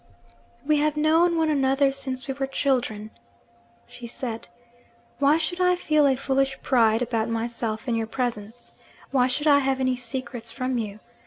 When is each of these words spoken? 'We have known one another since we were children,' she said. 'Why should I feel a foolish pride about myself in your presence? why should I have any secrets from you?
'We 0.65 0.77
have 0.77 0.97
known 0.97 1.37
one 1.37 1.51
another 1.51 1.91
since 1.91 2.27
we 2.27 2.33
were 2.33 2.47
children,' 2.47 3.11
she 3.85 4.07
said. 4.07 4.47
'Why 5.19 5.37
should 5.37 5.61
I 5.61 5.75
feel 5.75 6.07
a 6.07 6.15
foolish 6.15 6.59
pride 6.63 7.03
about 7.03 7.29
myself 7.29 7.87
in 7.87 7.93
your 7.93 8.07
presence? 8.07 8.71
why 9.11 9.27
should 9.27 9.45
I 9.45 9.59
have 9.59 9.79
any 9.79 9.95
secrets 9.95 10.51
from 10.51 10.79
you? 10.79 11.01